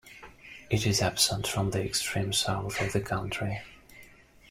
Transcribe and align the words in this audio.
It 0.71 0.87
is 0.87 0.99
absent 0.99 1.45
from 1.45 1.69
the 1.69 1.83
extreme 1.85 2.33
south 2.33 2.81
of 2.81 2.91
the 2.91 3.01
country. 3.01 3.59